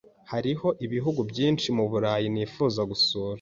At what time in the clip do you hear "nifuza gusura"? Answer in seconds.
2.33-3.29